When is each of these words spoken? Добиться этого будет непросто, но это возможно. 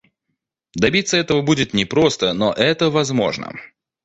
Добиться 0.73 1.17
этого 1.17 1.43
будет 1.43 1.75
непросто, 1.75 2.33
но 2.33 2.51
это 2.51 2.89
возможно. 2.89 3.53